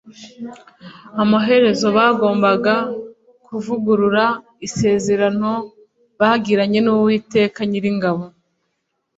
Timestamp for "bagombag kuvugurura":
1.97-4.25